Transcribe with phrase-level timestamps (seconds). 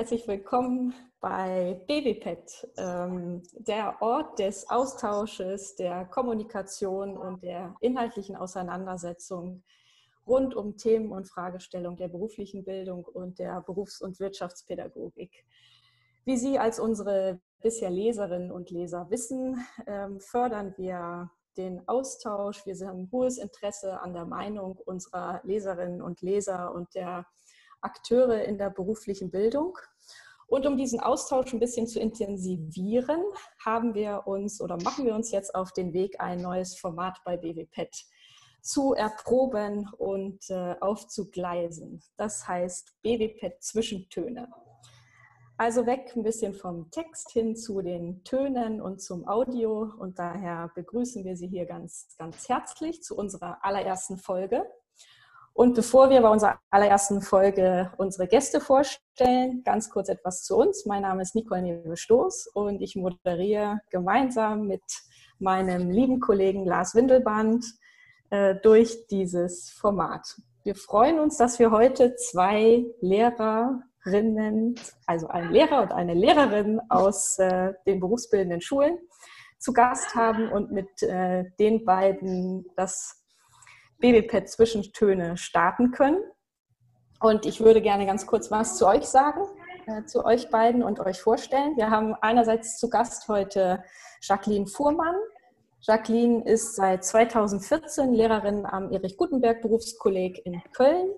[0.00, 9.62] Herzlich willkommen bei BWPET, ähm, der Ort des Austausches, der Kommunikation und der inhaltlichen Auseinandersetzung
[10.26, 15.44] rund um Themen und Fragestellungen der beruflichen Bildung und der Berufs- und Wirtschaftspädagogik.
[16.24, 22.64] Wie Sie als unsere bisher Leserinnen und Leser wissen, ähm, fördern wir den Austausch.
[22.64, 27.26] Wir haben hohes Interesse an der Meinung unserer Leserinnen und Leser und der
[27.82, 29.76] Akteure in der beruflichen Bildung.
[30.46, 33.22] Und um diesen Austausch ein bisschen zu intensivieren,
[33.64, 37.36] haben wir uns oder machen wir uns jetzt auf den Weg, ein neues Format bei
[37.36, 38.04] BWPET
[38.60, 42.02] zu erproben und äh, aufzugleisen.
[42.16, 44.48] Das heißt BWPET Zwischentöne.
[45.56, 49.92] Also weg ein bisschen vom Text hin zu den Tönen und zum Audio.
[49.98, 54.66] Und daher begrüßen wir Sie hier ganz, ganz herzlich zu unserer allerersten Folge.
[55.52, 60.86] Und bevor wir bei unserer allerersten Folge unsere Gäste vorstellen, ganz kurz etwas zu uns.
[60.86, 64.82] Mein Name ist Nicole Newe-Stoß und ich moderiere gemeinsam mit
[65.38, 67.64] meinem lieben Kollegen Lars Windelband
[68.30, 70.36] äh, durch dieses Format.
[70.62, 74.74] Wir freuen uns, dass wir heute zwei Lehrerinnen,
[75.06, 78.98] also einen Lehrer und eine Lehrerin aus äh, den berufsbildenden Schulen
[79.58, 83.19] zu Gast haben und mit äh, den beiden das
[84.00, 86.18] BBPAD Zwischentöne starten können.
[87.20, 89.42] Und ich würde gerne ganz kurz was zu euch sagen,
[89.86, 91.76] äh, zu euch beiden und euch vorstellen.
[91.76, 93.84] Wir haben einerseits zu Gast heute
[94.22, 95.14] Jacqueline Fuhrmann.
[95.82, 101.10] Jacqueline ist seit 2014 Lehrerin am Erich Gutenberg Berufskolleg in Köln,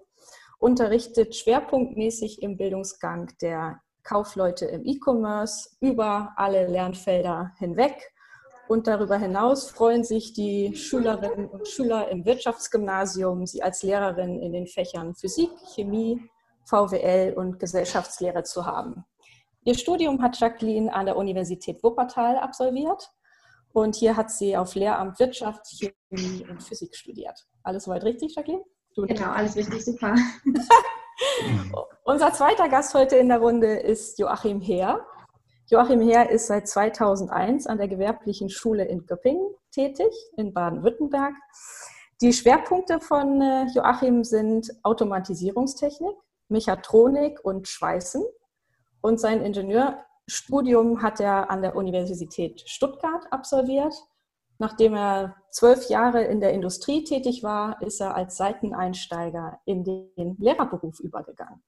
[0.58, 8.12] unterrichtet schwerpunktmäßig im Bildungsgang der Kaufleute im E-Commerce über alle Lernfelder hinweg
[8.68, 14.52] und darüber hinaus freuen sich die Schülerinnen und Schüler im Wirtschaftsgymnasium, sie als Lehrerin in
[14.52, 16.20] den Fächern Physik, Chemie,
[16.64, 19.04] VWL und Gesellschaftslehre zu haben.
[19.64, 23.10] Ihr Studium hat Jacqueline an der Universität Wuppertal absolviert
[23.72, 25.66] und hier hat sie auf Lehramt Wirtschaft,
[26.10, 27.38] Chemie und Physik studiert.
[27.62, 28.64] Alles soweit richtig, Jacqueline?
[28.94, 30.14] Du genau, alles richtig, super.
[32.04, 35.06] Unser zweiter Gast heute in der Runde ist Joachim Heer.
[35.68, 41.34] Joachim Heer ist seit 2001 an der Gewerblichen Schule in Göppingen tätig, in Baden-Württemberg.
[42.20, 46.16] Die Schwerpunkte von äh, Joachim sind Automatisierungstechnik,
[46.48, 48.22] Mechatronik und Schweißen.
[49.00, 53.94] Und sein Ingenieurstudium hat er an der Universität Stuttgart absolviert.
[54.58, 60.36] Nachdem er zwölf Jahre in der Industrie tätig war, ist er als Seiteneinsteiger in den
[60.38, 61.62] Lehrerberuf übergegangen.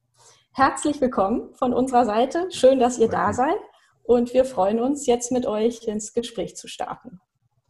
[0.52, 2.48] Herzlich willkommen von unserer Seite.
[2.50, 3.58] Schön, dass ihr da seid.
[4.04, 7.20] Und wir freuen uns, jetzt mit euch ins Gespräch zu starten.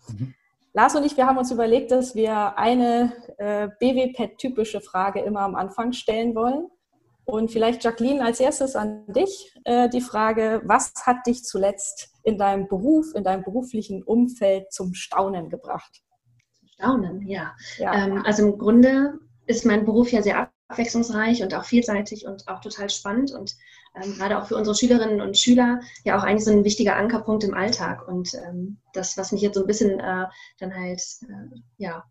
[0.09, 0.35] Mhm.
[0.73, 5.55] Lars und ich, wir haben uns überlegt, dass wir eine äh, BWPET-typische Frage immer am
[5.55, 6.67] Anfang stellen wollen.
[7.25, 12.37] Und vielleicht, Jacqueline, als erstes an dich äh, die Frage, was hat dich zuletzt in
[12.37, 16.03] deinem Beruf, in deinem beruflichen Umfeld zum Staunen gebracht?
[16.73, 17.55] Staunen, ja.
[17.79, 17.95] ja.
[17.95, 19.15] Ähm, also im Grunde
[19.47, 23.55] ist mein Beruf ja sehr abwechslungsreich und auch vielseitig und auch total spannend und
[23.95, 27.45] ähm, gerade auch für unsere Schülerinnen und Schüler ja auch eigentlich so ein wichtiger Ankerpunkt
[27.45, 28.07] im Alltag.
[28.09, 30.27] Und ähm, das, was mich jetzt so ein bisschen äh,
[30.59, 32.05] dann halt äh, ja,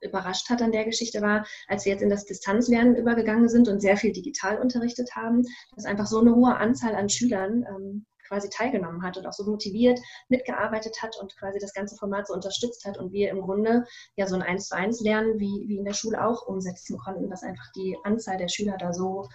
[0.00, 3.80] überrascht hat an der Geschichte war, als wir jetzt in das Distanzlernen übergegangen sind und
[3.80, 5.42] sehr viel digital unterrichtet haben,
[5.74, 9.44] dass einfach so eine hohe Anzahl an Schülern ähm, quasi teilgenommen hat und auch so
[9.44, 13.84] motiviert mitgearbeitet hat und quasi das ganze Format so unterstützt hat und wir im Grunde
[14.16, 17.30] ja so ein Eins zu eins Lernen wie, wie in der Schule auch umsetzen konnten,
[17.30, 19.28] dass einfach die Anzahl der Schüler da so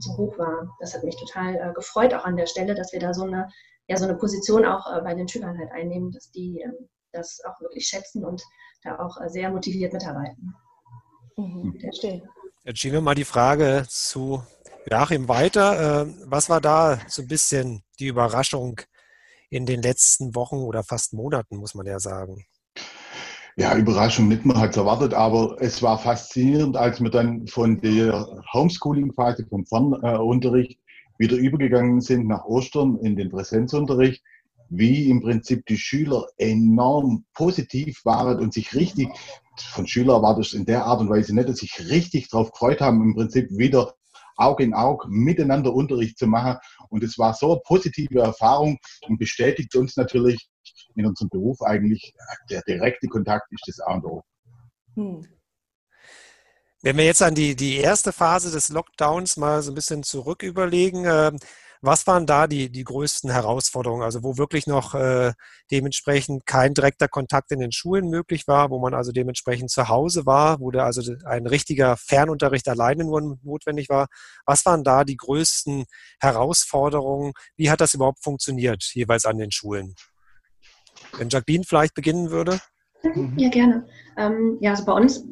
[0.00, 0.76] so hoch war.
[0.80, 3.48] Das hat mich total äh, gefreut, auch an der Stelle, dass wir da so eine,
[3.88, 7.40] ja, so eine Position auch äh, bei den Schülern halt einnehmen, dass die ähm, das
[7.44, 8.42] auch wirklich schätzen und
[8.82, 10.54] da auch äh, sehr motiviert mitarbeiten.
[11.36, 11.78] Mhm.
[12.64, 14.42] Jetzt schieben wir mal die Frage zu
[14.90, 16.02] Joachim weiter.
[16.02, 18.80] Ähm, was war da so ein bisschen die Überraschung
[19.50, 22.44] in den letzten Wochen oder fast Monaten, muss man ja sagen?
[23.56, 27.80] Ja, Überraschung nicht, man hat es erwartet, aber es war faszinierend, als wir dann von
[27.80, 30.78] der Homeschooling-Phase, vom Fernunterricht
[31.18, 34.22] wieder übergegangen sind nach Ostern in den Präsenzunterricht,
[34.70, 39.08] wie im Prinzip die Schüler enorm positiv waren und sich richtig,
[39.58, 42.80] von Schülern war das in der Art und Weise nicht, dass sich richtig darauf gefreut
[42.80, 43.94] haben, im Prinzip wieder
[44.36, 46.56] Auge in Auge miteinander Unterricht zu machen.
[46.88, 50.48] Und es war so eine positive Erfahrung und bestätigt uns natürlich
[50.96, 52.14] in unserem Beruf eigentlich,
[52.50, 54.22] der direkte Kontakt ist das A und O.
[54.94, 55.26] Hm.
[56.82, 60.42] Wenn wir jetzt an die, die erste Phase des Lockdowns mal so ein bisschen zurück
[60.42, 61.32] überlegen, äh,
[61.84, 64.04] Was waren da die, die größten Herausforderungen?
[64.04, 65.32] Also wo wirklich noch äh,
[65.72, 70.24] dementsprechend kein direkter Kontakt in den Schulen möglich war, wo man also dementsprechend zu Hause
[70.24, 74.06] war, wo da also ein richtiger Fernunterricht alleine nur notwendig war.
[74.46, 75.86] Was waren da die größten
[76.20, 77.32] Herausforderungen?
[77.56, 79.96] Wie hat das überhaupt funktioniert, jeweils an den Schulen?
[81.18, 82.58] Wenn Jacqueline vielleicht beginnen würde.
[83.36, 83.86] Ja, gerne.
[84.16, 85.24] Ähm, ja, also bei uns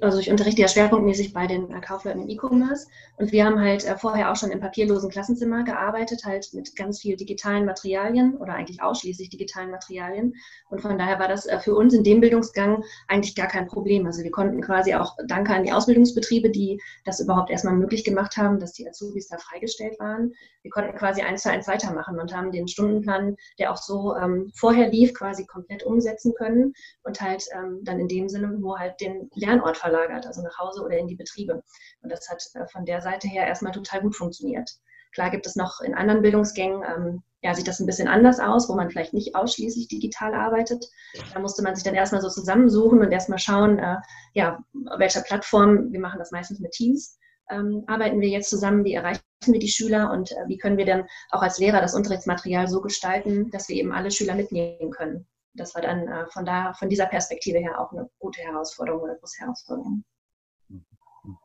[0.00, 2.86] also ich unterrichte ja schwerpunktmäßig bei den äh, Kaufleuten im E-Commerce
[3.16, 7.00] und wir haben halt äh, vorher auch schon im papierlosen Klassenzimmer gearbeitet, halt mit ganz
[7.00, 10.34] viel digitalen Materialien oder eigentlich ausschließlich digitalen Materialien
[10.70, 14.06] und von daher war das äh, für uns in dem Bildungsgang eigentlich gar kein Problem.
[14.06, 18.36] Also wir konnten quasi auch danke an die Ausbildungsbetriebe, die das überhaupt erstmal möglich gemacht
[18.36, 20.32] haben, dass die Azubis da freigestellt waren.
[20.62, 24.50] Wir konnten quasi eins zu eins weitermachen und haben den Stundenplan, der auch so ähm,
[24.54, 26.74] vorher lief, quasi komplett umsetzen können
[27.04, 30.82] und halt ähm, dann in dem Sinne, wo halt den Lernort verlagert, also nach Hause
[30.82, 31.62] oder in die Betriebe.
[32.02, 34.70] Und das hat äh, von der Seite her erstmal total gut funktioniert.
[35.12, 38.68] Klar gibt es noch in anderen Bildungsgängen, ähm, ja, sieht das ein bisschen anders aus,
[38.68, 40.84] wo man vielleicht nicht ausschließlich digital arbeitet.
[41.32, 43.96] Da musste man sich dann erstmal so zusammensuchen und erstmal schauen, äh,
[44.34, 44.58] ja,
[44.98, 47.16] welcher Plattform, wir machen das meistens mit Teams,
[47.50, 50.84] ähm, arbeiten wir jetzt zusammen, wie erreichen wir die Schüler und äh, wie können wir
[50.84, 55.26] dann auch als Lehrer das Unterrichtsmaterial so gestalten, dass wir eben alle Schüler mitnehmen können
[55.58, 59.16] das war dann äh, von, da, von dieser Perspektive her auch eine gute Herausforderung oder
[59.16, 60.04] große Herausforderung.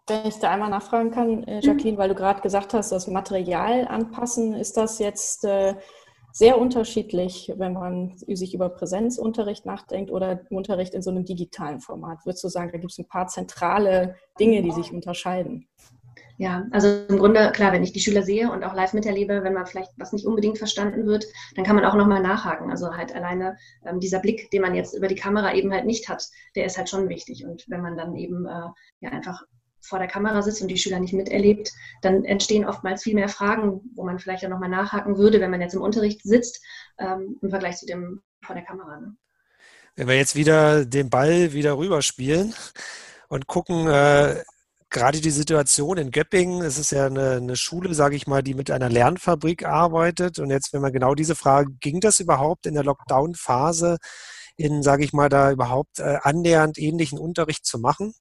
[0.08, 3.88] Wenn ich da einmal nachfragen kann, äh, Jacqueline, weil du gerade gesagt hast, das Material
[3.88, 5.76] anpassen, ist das jetzt äh,
[6.32, 12.26] sehr unterschiedlich, wenn man sich über Präsenzunterricht nachdenkt oder Unterricht in so einem digitalen Format?
[12.26, 15.68] Würdest du sagen, da gibt es ein paar zentrale Dinge, die sich unterscheiden?
[16.38, 19.54] Ja, also im Grunde, klar, wenn ich die Schüler sehe und auch live miterlebe, wenn
[19.54, 21.26] man vielleicht was nicht unbedingt verstanden wird,
[21.56, 22.72] dann kann man auch nochmal nachhaken.
[22.72, 26.10] Also halt alleine ähm, dieser Blick, den man jetzt über die Kamera eben halt nicht
[26.10, 27.46] hat, der ist halt schon wichtig.
[27.46, 28.70] Und wenn man dann eben äh,
[29.02, 29.44] ja einfach
[29.80, 31.72] vor der Kamera sitzt und die Schüler nicht miterlebt,
[32.02, 35.62] dann entstehen oftmals viel mehr Fragen, wo man vielleicht dann nochmal nachhaken würde, wenn man
[35.62, 36.64] jetzt im Unterricht sitzt,
[36.98, 39.00] ähm, im Vergleich zu dem vor der Kamera.
[39.02, 39.16] Ne?
[39.96, 42.56] Wenn wir jetzt wieder den Ball wieder rüberspielen
[43.28, 44.42] und gucken, äh,
[44.94, 48.54] gerade die Situation in Göppingen, es ist ja eine, eine Schule, sage ich mal, die
[48.54, 50.40] mit einer Lernfabrik arbeitet.
[50.40, 53.98] Und jetzt, wenn man genau diese Frage, ging das überhaupt in der Lockdown-Phase,
[54.56, 58.14] in, sage ich mal, da überhaupt äh, annähernd ähnlichen Unterricht zu machen?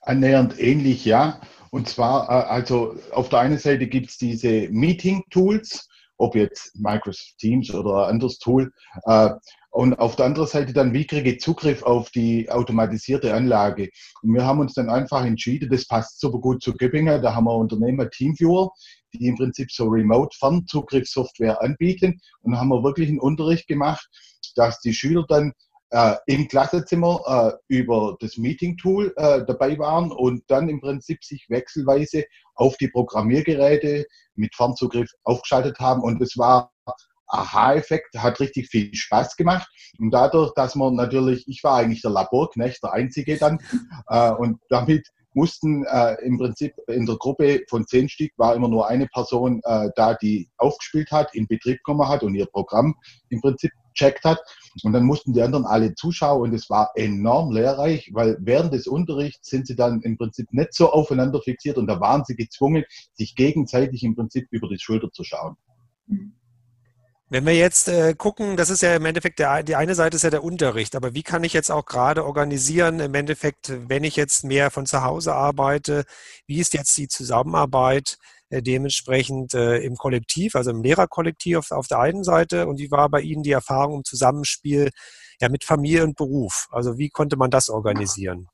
[0.00, 1.40] Annähernd ähnlich, ja.
[1.70, 5.88] Und zwar, äh, also auf der einen Seite gibt es diese Meeting-Tools,
[6.18, 8.72] ob jetzt Microsoft Teams oder ein anderes Tool.
[9.04, 9.30] Äh,
[9.70, 13.90] und auf der anderen Seite dann, wie kriege ich Zugriff auf die automatisierte Anlage?
[14.22, 17.22] Und wir haben uns dann einfach entschieden, das passt super gut zu Göppingen.
[17.22, 18.70] Da haben wir Unternehmer Teamviewer,
[19.12, 22.18] die im Prinzip so Remote-Fernzugriffssoftware anbieten.
[22.40, 24.08] Und haben wir wirklich einen Unterricht gemacht,
[24.56, 25.52] dass die Schüler dann
[25.90, 31.46] äh, im Klassenzimmer äh, über das Meeting-Tool äh, dabei waren und dann im Prinzip sich
[31.48, 32.24] wechselweise
[32.54, 36.02] auf die Programmiergeräte mit Fernzugriff aufgeschaltet haben.
[36.02, 36.72] Und es war
[37.28, 39.68] Aha-Effekt, hat richtig viel Spaß gemacht.
[39.98, 43.58] Und dadurch, dass man natürlich, ich war eigentlich der Laborknecht, der Einzige dann,
[44.08, 48.68] äh, und damit mussten äh, im Prinzip in der Gruppe von zehn Stück war immer
[48.68, 52.96] nur eine Person äh, da, die aufgespielt hat, in Betrieb genommen hat und ihr Programm
[53.28, 54.40] im Prinzip checkt hat.
[54.82, 58.86] Und dann mussten die anderen alle zuschauen und es war enorm lehrreich, weil während des
[58.86, 62.84] Unterrichts sind sie dann im Prinzip nicht so aufeinander fixiert und da waren sie gezwungen,
[63.14, 65.56] sich gegenseitig im Prinzip über die Schulter zu schauen.
[66.06, 66.32] Mhm.
[67.30, 70.22] Wenn wir jetzt äh, gucken, das ist ja im Endeffekt, der, die eine Seite ist
[70.22, 74.16] ja der Unterricht, aber wie kann ich jetzt auch gerade organisieren, im Endeffekt, wenn ich
[74.16, 76.04] jetzt mehr von zu Hause arbeite,
[76.46, 78.16] wie ist jetzt die Zusammenarbeit
[78.48, 82.90] äh, dementsprechend äh, im Kollektiv, also im Lehrerkollektiv auf, auf, der einen Seite und wie
[82.90, 84.88] war bei Ihnen die Erfahrung im Zusammenspiel
[85.38, 86.66] ja, mit Familie und Beruf?
[86.70, 88.48] Also wie konnte man das organisieren?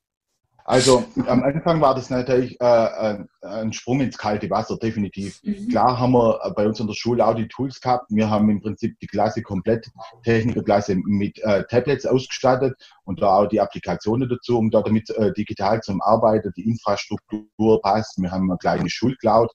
[0.67, 5.39] Also am Anfang war das natürlich äh, ein Sprung ins kalte Wasser, definitiv.
[5.43, 5.69] Mhm.
[5.69, 8.07] Klar haben wir bei uns in der Schule auch die Tools gehabt.
[8.09, 9.91] Wir haben im Prinzip die Klasse komplett,
[10.23, 15.35] Technikerklasse mit äh, Tablets ausgestattet und da auch die Applikationen dazu, um da damit äh,
[15.35, 18.17] digital zum Arbeiten, die Infrastruktur passt.
[18.17, 19.51] Wir haben eine kleine Schulcloud.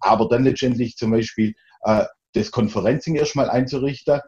[0.00, 4.20] Aber dann letztendlich zum Beispiel äh, das Konferencing erstmal einzurichten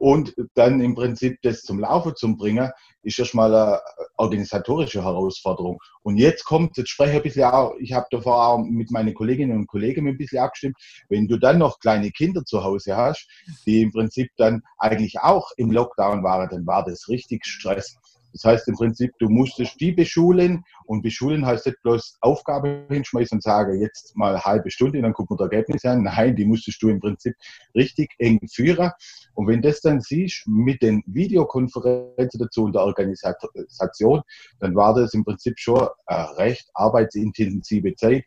[0.00, 2.70] und dann im Prinzip das zum Laufen zu bringen,
[3.02, 3.80] ist erstmal eine
[4.16, 5.78] organisatorische Herausforderung.
[6.02, 9.12] Und jetzt kommt, jetzt spreche ich ein bisschen auch, ich habe davor auch mit meinen
[9.12, 10.76] Kolleginnen und Kollegen ein bisschen abgestimmt,
[11.10, 13.28] wenn du dann noch kleine Kinder zu Hause hast,
[13.66, 17.98] die im Prinzip dann eigentlich auch im Lockdown waren, dann war das richtig Stress.
[18.32, 23.36] Das heißt im Prinzip, du musstest die beschulen und beschulen heißt nicht bloß Aufgabe hinschmeißen
[23.36, 26.02] und sagen, jetzt mal halbe Stunde, dann gucken wir das Ergebnis an.
[26.02, 27.34] Nein, die musstest du im Prinzip
[27.74, 28.90] richtig eng führen.
[29.34, 34.22] Und wenn das dann siehst mit den Videokonferenzen dazu und der Organisation,
[34.60, 38.24] dann war das im Prinzip schon eine recht arbeitsintensive Zeit.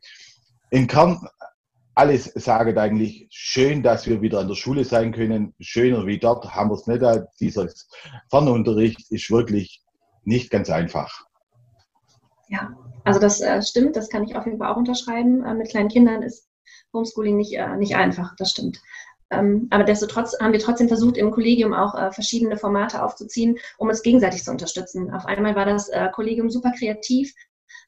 [0.72, 1.28] Im Kern
[1.96, 5.54] alles sagen eigentlich, schön, dass wir wieder an der Schule sein können.
[5.60, 7.04] Schöner wie dort haben wir es nicht.
[7.40, 7.68] Dieser
[8.32, 9.83] Fernunterricht ist wirklich
[10.24, 11.26] nicht ganz einfach.
[12.50, 12.72] Ja,
[13.04, 15.44] also das äh, stimmt, das kann ich auf jeden Fall auch unterschreiben.
[15.44, 16.48] Äh, mit kleinen Kindern ist
[16.94, 18.80] Homeschooling nicht, äh, nicht einfach, das stimmt.
[19.32, 23.90] Ähm, aber destotrotz haben wir trotzdem versucht, im Kollegium auch äh, verschiedene Formate aufzuziehen, um
[23.90, 25.12] uns gegenseitig zu unterstützen.
[25.12, 27.34] Auf einmal war das äh, Kollegium super kreativ,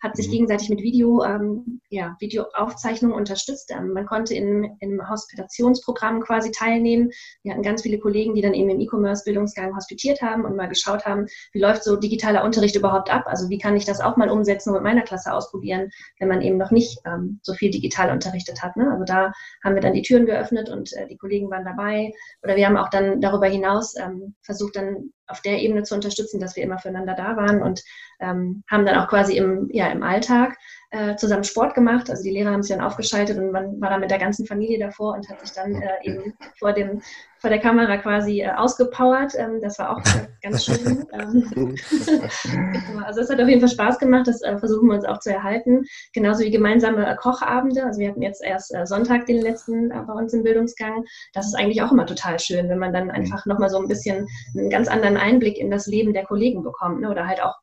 [0.05, 0.31] hat sich mhm.
[0.31, 3.71] gegenseitig mit Video, ähm, ja, Videoaufzeichnungen unterstützt.
[3.71, 7.09] Ähm, man konnte in, in Hospitationsprogrammen quasi teilnehmen.
[7.43, 11.05] Wir hatten ganz viele Kollegen, die dann eben im E-Commerce-Bildungsgang hospitiert haben und mal geschaut
[11.05, 13.23] haben, wie läuft so digitaler Unterricht überhaupt ab?
[13.25, 16.41] Also wie kann ich das auch mal umsetzen und mit meiner Klasse ausprobieren, wenn man
[16.41, 18.77] eben noch nicht ähm, so viel digital unterrichtet hat.
[18.77, 18.89] Ne?
[18.91, 19.33] Also da
[19.63, 22.11] haben wir dann die Türen geöffnet und äh, die Kollegen waren dabei.
[22.43, 26.39] Oder wir haben auch dann darüber hinaus ähm, versucht, dann auf der Ebene zu unterstützen,
[26.39, 27.83] dass wir immer füreinander da waren und
[28.19, 30.57] ähm, haben dann auch quasi im, ja, im Alltag
[30.91, 32.09] äh, zusammen Sport gemacht.
[32.09, 34.79] Also die Lehrer haben sich dann aufgeschaltet und man war dann mit der ganzen Familie
[34.79, 37.01] davor und hat sich dann äh, eben vor, dem,
[37.45, 39.33] vor der Kamera quasi äh, ausgepowert.
[39.37, 40.01] Ähm, das war auch
[40.41, 41.05] ganz schön.
[41.13, 41.75] Ähm,
[43.05, 44.25] also es hat auf jeden Fall Spaß gemacht.
[44.25, 45.83] Das äh, versuchen wir uns auch zu erhalten.
[46.11, 47.83] Genauso wie gemeinsame äh, Kochabende.
[47.83, 51.05] Also wir hatten jetzt erst äh, Sonntag den letzten bei uns im Bildungsgang.
[51.33, 54.25] Das ist eigentlich auch immer total schön, wenn man dann einfach nochmal so ein bisschen
[54.57, 57.01] einen ganz anderen Einblick in das Leben der Kollegen bekommt.
[57.01, 57.11] Ne?
[57.11, 57.53] Oder halt auch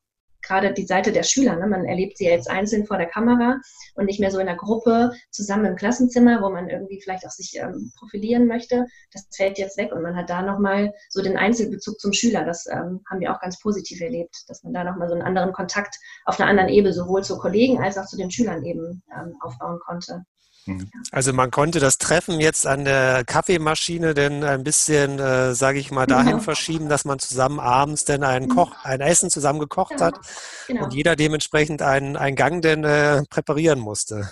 [0.43, 1.57] gerade die Seite der Schüler.
[1.57, 1.67] Ne?
[1.67, 3.61] Man erlebt sie ja jetzt einzeln vor der Kamera
[3.95, 7.31] und nicht mehr so in der Gruppe zusammen im Klassenzimmer, wo man irgendwie vielleicht auch
[7.31, 8.87] sich ähm, profilieren möchte.
[9.13, 12.45] Das fällt jetzt weg und man hat da nochmal so den Einzelbezug zum Schüler.
[12.45, 15.53] Das ähm, haben wir auch ganz positiv erlebt, dass man da nochmal so einen anderen
[15.53, 19.37] Kontakt auf einer anderen Ebene sowohl zu Kollegen als auch zu den Schülern eben ähm,
[19.41, 20.25] aufbauen konnte.
[20.67, 20.91] Mhm.
[21.11, 25.91] Also man konnte das Treffen jetzt an der Kaffeemaschine denn ein bisschen, äh, sage ich
[25.91, 26.43] mal, dahin genau.
[26.43, 28.77] verschieben, dass man zusammen abends denn ein, Koch, mhm.
[28.85, 30.05] ein Essen zusammen gekocht genau.
[30.05, 30.21] hat
[30.67, 30.85] genau.
[30.85, 34.31] und jeder dementsprechend einen, einen Gang denn äh, präparieren musste.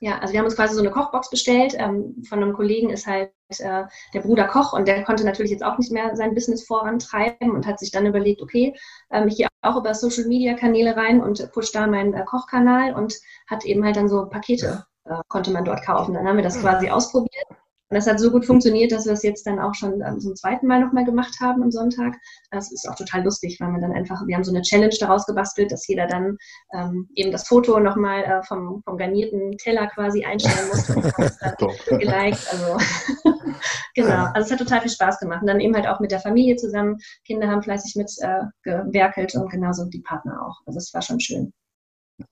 [0.00, 1.74] Ja, also wir haben uns quasi so eine Kochbox bestellt.
[1.76, 3.84] Ähm, von einem Kollegen ist halt äh,
[4.14, 7.66] der Bruder Koch und der konnte natürlich jetzt auch nicht mehr sein Business vorantreiben und
[7.66, 8.76] hat sich dann überlegt, okay,
[9.10, 12.94] ähm, ich gehe auch über Social Media Kanäle rein und push da meinen äh, Kochkanal
[12.94, 13.16] und
[13.48, 16.14] hat eben halt dann so Pakete äh, konnte man dort kaufen.
[16.14, 17.46] Dann haben wir das quasi ausprobiert.
[17.90, 20.36] Und das hat so gut funktioniert, dass wir es jetzt dann auch schon ähm, zum
[20.36, 22.16] zweiten Mal nochmal gemacht haben am Sonntag.
[22.50, 25.24] Das ist auch total lustig, weil man dann einfach, wir haben so eine Challenge daraus
[25.24, 26.36] gebastelt, dass jeder dann
[26.74, 31.38] ähm, eben das Foto nochmal äh, vom, vom garnierten Teller quasi einstellen muss und das
[31.38, 31.56] dann
[31.98, 32.46] geliked.
[32.52, 32.76] Also
[33.94, 35.40] genau, also es hat total viel Spaß gemacht.
[35.40, 36.98] Und dann eben halt auch mit der Familie zusammen.
[37.24, 40.60] Kinder haben fleißig mitgewerkelt äh, und genauso die Partner auch.
[40.66, 41.54] Also es war schon schön.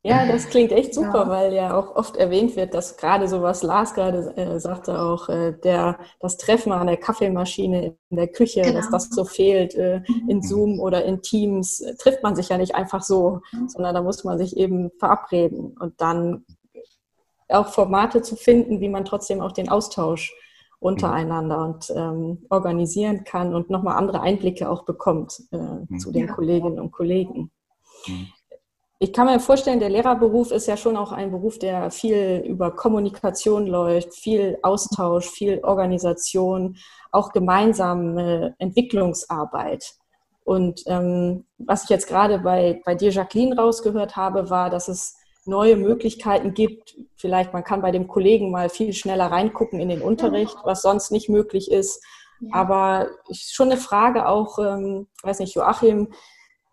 [0.02, 1.28] Ja, das klingt echt super, ja.
[1.28, 5.28] weil ja auch oft erwähnt wird, dass gerade so was Lars gerade äh, sagte, auch
[5.28, 8.75] äh, der, das Treffen an der Kaffeemaschine in der Küche, genau.
[8.75, 10.43] dass das so fehlt äh, in mhm.
[10.43, 13.69] Zoom oder in Teams, äh, trifft man sich ja nicht einfach so, mhm.
[13.69, 16.45] sondern da muss man sich eben verabreden und dann
[17.49, 20.35] auch Formate zu finden, wie man trotzdem auch den Austausch
[20.81, 25.99] untereinander und ähm, organisieren kann und nochmal andere Einblicke auch bekommt äh, mhm.
[25.99, 26.35] zu den ja.
[26.35, 27.50] Kolleginnen und Kollegen.
[28.07, 28.28] Mhm.
[28.99, 32.75] Ich kann mir vorstellen, der Lehrerberuf ist ja schon auch ein Beruf, der viel über
[32.75, 36.79] Kommunikation läuft, viel Austausch, viel Organisation,
[37.12, 39.85] auch gemeinsame Entwicklungsarbeit.
[40.45, 45.17] Und ähm, was ich jetzt gerade bei, bei dir, Jacqueline, rausgehört habe, war, dass es
[45.45, 46.97] neue Möglichkeiten gibt.
[47.17, 51.12] Vielleicht man kann bei dem Kollegen mal viel schneller reingucken in den Unterricht, was sonst
[51.12, 52.03] nicht möglich ist.
[52.41, 52.55] Ja.
[52.55, 56.09] Aber schon eine Frage auch, ähm, weiß nicht, Joachim,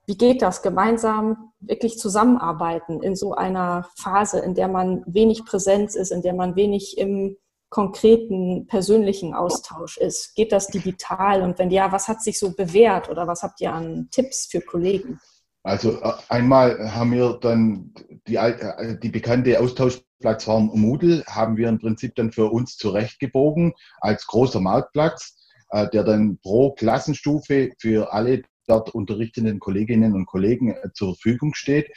[0.05, 5.95] wie geht das gemeinsam wirklich zusammenarbeiten in so einer Phase, in der man wenig Präsenz
[5.95, 7.37] ist, in der man wenig im
[7.69, 10.35] konkreten persönlichen Austausch ist?
[10.35, 11.41] Geht das digital?
[11.41, 14.61] Und wenn ja, was hat sich so bewährt oder was habt ihr an Tipps für
[14.61, 15.19] Kollegen?
[15.63, 17.93] Also äh, einmal haben wir dann
[18.27, 24.27] die, äh, die bekannte Austauschplattform Moodle, haben wir im Prinzip dann für uns zurechtgebogen als
[24.27, 25.37] großer Marktplatz,
[25.69, 31.53] äh, der dann pro Klassenstufe für alle dort unterrichtenden Kolleginnen und Kollegen äh, zur Verfügung
[31.53, 31.91] steht.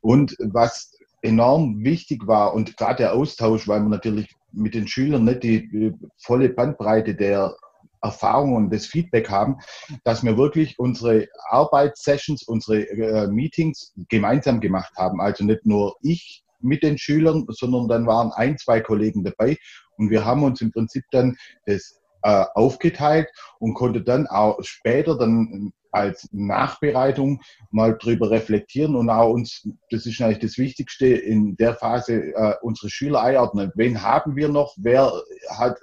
[0.00, 5.24] Und was enorm wichtig war und gerade der Austausch, weil man natürlich mit den Schülern
[5.24, 7.56] nicht die volle Bandbreite der
[8.02, 9.58] Erfahrungen und das Feedback haben,
[10.04, 15.20] dass wir wirklich unsere Arbeitssessions, unsere äh, Meetings gemeinsam gemacht haben.
[15.20, 19.56] Also nicht nur ich mit den Schülern, sondern dann waren ein, zwei Kollegen dabei
[19.96, 21.36] und wir haben uns im Prinzip dann
[21.66, 29.10] das äh, aufgeteilt und konnte dann auch später dann als Nachbereitung mal drüber reflektieren und
[29.10, 33.70] auch uns, das ist eigentlich das Wichtigste, in der Phase äh, unsere Schüler einordnen.
[33.74, 34.74] Wen haben wir noch?
[34.78, 35.12] Wer
[35.50, 35.78] hat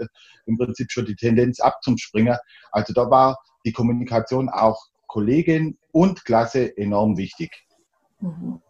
[0.48, 2.36] im Prinzip schon die Tendenz abzuspringen?
[2.72, 7.51] Also da war die Kommunikation auch Kollegin und Klasse enorm wichtig.
[8.19, 8.62] Mhm.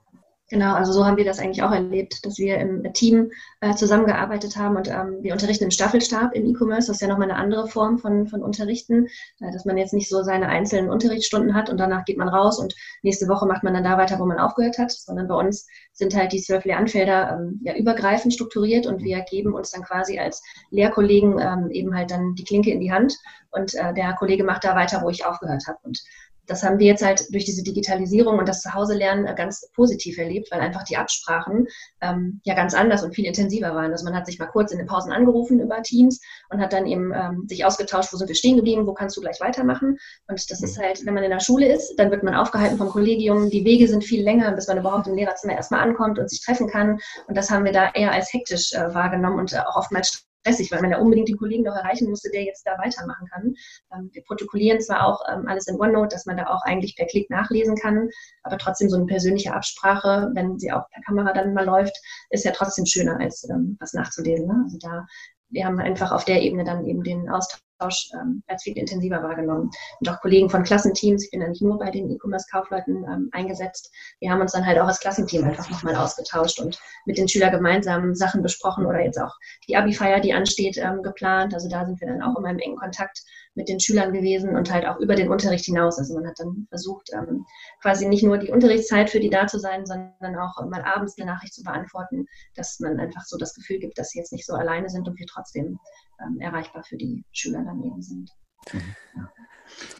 [0.49, 4.57] Genau, also so haben wir das eigentlich auch erlebt, dass wir im Team äh, zusammengearbeitet
[4.57, 6.87] haben und ähm, wir unterrichten im Staffelstab im E-Commerce.
[6.87, 9.05] Das ist ja nochmal eine andere Form von, von Unterrichten,
[9.41, 12.57] äh, dass man jetzt nicht so seine einzelnen Unterrichtsstunden hat und danach geht man raus
[12.57, 15.67] und nächste Woche macht man dann da weiter, wo man aufgehört hat, sondern bei uns
[15.93, 20.17] sind halt die zwölf Lernfelder ähm, ja übergreifend strukturiert und wir geben uns dann quasi
[20.17, 20.41] als
[20.71, 23.13] Lehrkollegen ähm, eben halt dann die Klinke in die Hand
[23.51, 25.77] und äh, der Kollege macht da weiter, wo ich aufgehört habe.
[25.83, 26.01] Und
[26.49, 30.49] das haben wir jetzt halt durch diese Digitalisierung und das Zuhause-Lernen äh, ganz positiv erlebt,
[30.51, 31.67] weil einfach die Absprachen
[32.01, 33.91] ähm, ja ganz anders und viel intensiver waren.
[33.91, 36.87] Also man hat sich mal kurz in den Pausen angerufen über Teams und hat dann
[36.87, 39.97] eben ähm, sich ausgetauscht, wo sind wir stehen geblieben, wo kannst du gleich weitermachen.
[40.27, 42.89] Und das ist halt, wenn man in der Schule ist, dann wird man aufgehalten vom
[42.89, 43.49] Kollegium.
[43.49, 46.67] Die Wege sind viel länger, bis man überhaupt im Lehrerzimmer erstmal ankommt und sich treffen
[46.67, 46.99] kann.
[47.27, 50.71] Und das haben wir da eher als hektisch äh, wahrgenommen und äh, auch oftmals stressig,
[50.71, 53.53] weil man ja unbedingt den Kollegen noch erreichen musste, der jetzt da weitermachen kann.
[53.93, 57.05] Ähm, wir protokollieren zwar auch ähm, alles in OneNote, dass man da auch eigentlich per
[57.05, 58.09] Klick nachlesen kann,
[58.43, 61.95] aber trotzdem so eine persönliche Absprache, wenn sie auch per Kamera dann mal läuft,
[62.29, 64.47] ist ja trotzdem schöner, als ähm, was nachzulesen.
[64.47, 64.61] Ne?
[64.65, 65.05] Also da,
[65.49, 69.21] wir haben einfach auf der Ebene dann eben den Austausch Austausch ähm, als viel intensiver
[69.23, 69.69] wahrgenommen.
[69.99, 73.91] Und auch Kollegen von Klassenteams, ich bin dann nicht nur bei den E-Commerce-Kaufleuten ähm, eingesetzt,
[74.19, 77.51] wir haben uns dann halt auch als Klassenteam einfach nochmal ausgetauscht und mit den Schülern
[77.51, 79.35] gemeinsam Sachen besprochen oder jetzt auch
[79.67, 81.53] die Abi-Feier, die ansteht, ähm, geplant.
[81.53, 83.21] Also da sind wir dann auch immer im engen Kontakt
[83.55, 85.97] mit den Schülern gewesen und halt auch über den Unterricht hinaus.
[85.97, 87.45] Also man hat dann versucht, ähm,
[87.81, 91.31] quasi nicht nur die Unterrichtszeit für die da zu sein, sondern auch mal abends eine
[91.31, 94.53] Nachricht zu beantworten, dass man einfach so das Gefühl gibt, dass sie jetzt nicht so
[94.53, 95.79] alleine sind und wir trotzdem
[96.25, 98.29] ähm, erreichbar für die Schüler daneben sind.
[98.71, 98.95] Mhm.
[99.15, 99.31] Ja.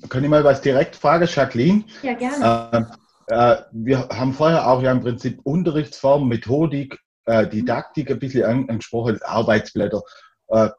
[0.09, 1.83] Kann ich mal was direkt fragen, Jacqueline?
[2.01, 2.89] Ja, gerne.
[3.27, 8.43] Äh, äh, wir haben vorher auch ja im Prinzip Unterrichtsform, Methodik, äh, Didaktik ein bisschen
[8.43, 10.01] angesprochen, Arbeitsblätter.
[10.47, 10.69] Äh,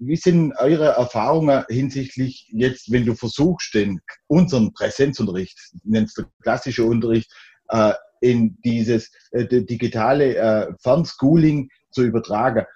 [0.00, 6.84] wie sind eure Erfahrungen hinsichtlich jetzt, wenn du versuchst, den unseren Präsenzunterricht, nennst du klassischer
[6.84, 7.30] Unterricht,
[7.68, 12.66] äh, in dieses äh, digitale Fernschooling zu übertragen?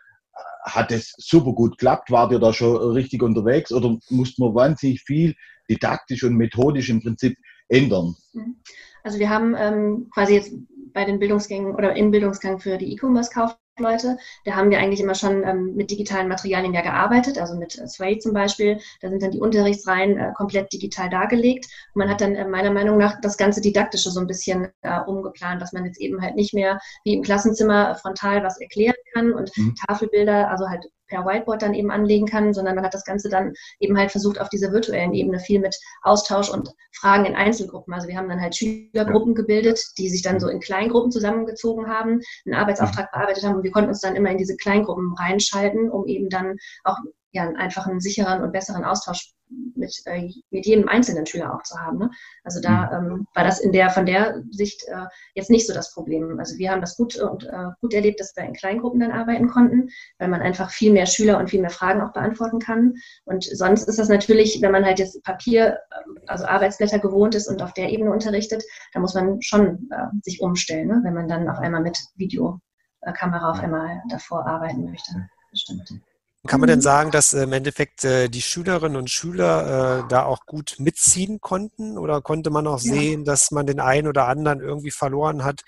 [0.65, 2.11] Hat es super gut geklappt?
[2.11, 5.35] Wart ihr da schon richtig unterwegs oder musste man wahnsinnig viel
[5.69, 7.37] didaktisch und methodisch im Prinzip
[7.69, 8.15] ändern?
[8.33, 8.57] Mhm.
[9.05, 10.55] Also wir haben ähm, quasi jetzt
[10.93, 14.19] bei den Bildungsgängen oder im Bildungsgang für die E-Commerce-Kauf Leute.
[14.45, 17.89] Da haben wir eigentlich immer schon ähm, mit digitalen Materialien ja gearbeitet, also mit äh,
[17.89, 18.79] Sway zum Beispiel.
[19.01, 21.67] Da sind dann die Unterrichtsreihen äh, komplett digital dargelegt.
[21.95, 25.01] Und man hat dann äh, meiner Meinung nach das ganze Didaktische so ein bisschen äh,
[25.01, 29.33] umgeplant, dass man jetzt eben halt nicht mehr wie im Klassenzimmer frontal was erklären kann
[29.33, 29.75] und mhm.
[29.87, 33.53] Tafelbilder, also halt per Whiteboard dann eben anlegen kann, sondern man hat das Ganze dann
[33.79, 37.93] eben halt versucht, auf dieser virtuellen Ebene viel mit Austausch und Fragen in Einzelgruppen.
[37.93, 42.21] Also wir haben dann halt Schülergruppen gebildet, die sich dann so in Kleingruppen zusammengezogen haben,
[42.47, 46.07] einen Arbeitsauftrag bearbeitet haben und wir konnten uns dann immer in diese Kleingruppen reinschalten, um
[46.07, 46.97] eben dann auch
[47.33, 49.33] ja, einfach einen sicheren und besseren Austausch
[49.75, 51.99] mit, äh, mit jedem einzelnen Schüler auch zu haben.
[51.99, 52.11] Ne?
[52.45, 53.11] Also da mhm.
[53.11, 56.39] ähm, war das in der, von der Sicht äh, jetzt nicht so das Problem.
[56.39, 59.49] Also wir haben das gut und äh, gut erlebt, dass wir in Kleingruppen dann arbeiten
[59.49, 59.89] konnten,
[60.19, 62.95] weil man einfach viel mehr Schüler und viel mehr Fragen auch beantworten kann.
[63.25, 67.49] Und sonst ist das natürlich, wenn man halt jetzt Papier, ähm, also Arbeitsblätter gewohnt ist
[67.49, 68.63] und auf der Ebene unterrichtet,
[68.93, 71.01] da muss man schon äh, sich umstellen, ne?
[71.05, 75.13] wenn man dann auf einmal mit Videokamera auf einmal davor arbeiten möchte.
[75.51, 76.03] Bestimmt.
[76.49, 76.83] Kann man denn mhm.
[76.83, 81.41] sagen, dass äh, im Endeffekt äh, die Schülerinnen und Schüler äh, da auch gut mitziehen
[81.41, 81.97] konnten?
[81.99, 85.61] Oder konnte man auch sehen, dass man den einen oder anderen irgendwie verloren hat,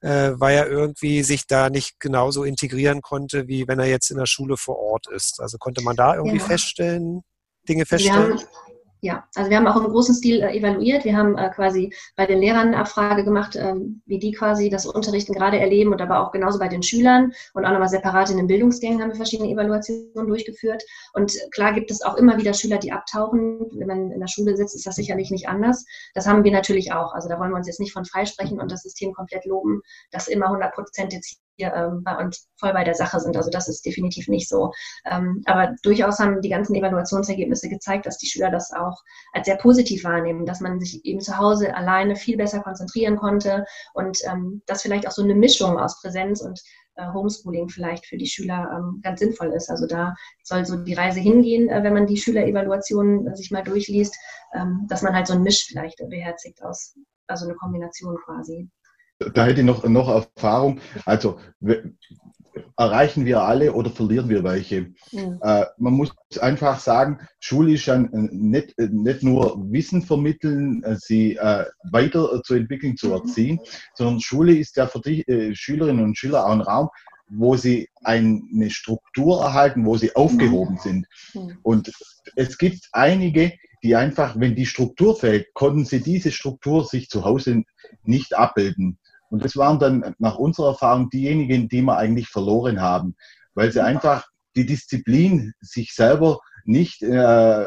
[0.00, 4.26] weil er irgendwie sich da nicht genauso integrieren konnte, wie wenn er jetzt in der
[4.26, 5.40] Schule vor Ort ist?
[5.40, 6.44] Also konnte man da irgendwie ja.
[6.44, 7.22] feststellen,
[7.68, 8.38] Dinge feststellen?
[8.38, 8.67] Ja.
[9.00, 11.04] Ja, also wir haben auch im großen Stil äh, evaluiert.
[11.04, 14.86] Wir haben äh, quasi bei den Lehrern eine Abfrage gemacht, ähm, wie die quasi das
[14.86, 18.38] Unterrichten gerade erleben und aber auch genauso bei den Schülern und auch nochmal separat in
[18.38, 20.82] den Bildungsgängen haben wir verschiedene Evaluationen durchgeführt.
[21.12, 23.70] Und klar gibt es auch immer wieder Schüler, die abtauchen.
[23.72, 25.84] Wenn man in der Schule sitzt, ist das sicherlich nicht anders.
[26.14, 27.12] Das haben wir natürlich auch.
[27.12, 29.80] Also da wollen wir uns jetzt nicht von freisprechen und das System komplett loben,
[30.10, 33.36] dass immer 100 Prozent jetzt hier ähm, bei uns voll bei der Sache sind.
[33.36, 34.72] Also das ist definitiv nicht so.
[35.04, 38.96] Ähm, aber durchaus haben die ganzen Evaluationsergebnisse gezeigt, dass die Schüler das auch
[39.32, 43.64] als sehr positiv wahrnehmen, dass man sich eben zu Hause alleine viel besser konzentrieren konnte
[43.94, 46.60] und ähm, dass vielleicht auch so eine Mischung aus Präsenz und
[46.94, 49.68] äh, Homeschooling vielleicht für die Schüler ähm, ganz sinnvoll ist.
[49.70, 53.62] Also da soll so die Reise hingehen, äh, wenn man die Schülerevaluationen äh, sich mal
[53.62, 54.16] durchliest,
[54.54, 58.68] ähm, dass man halt so ein Misch vielleicht beherzigt aus, also eine Kombination quasi
[59.18, 60.80] da hätte ich noch, noch Erfahrung.
[61.04, 61.38] Also
[62.76, 64.92] erreichen wir alle oder verlieren wir welche?
[65.12, 65.38] Mhm.
[65.42, 71.36] Äh, man muss einfach sagen, Schule ist ja nicht, nicht nur Wissen vermitteln, äh, sie
[71.36, 73.12] äh, weiterzuentwickeln, zu mhm.
[73.14, 73.60] erziehen,
[73.94, 76.88] sondern Schule ist ja für die äh, Schülerinnen und Schüler auch ein Raum,
[77.28, 80.78] wo sie eine Struktur erhalten, wo sie aufgehoben mhm.
[80.78, 81.06] sind.
[81.34, 81.58] Mhm.
[81.62, 81.92] Und
[82.36, 83.52] es gibt einige,
[83.82, 87.62] die einfach, wenn die Struktur fällt, konnten sie diese Struktur sich zu Hause
[88.02, 88.98] nicht abbilden.
[89.30, 93.16] Und das waren dann nach unserer Erfahrung diejenigen, die wir eigentlich verloren haben,
[93.54, 97.66] weil sie einfach die Disziplin sich selber nicht äh,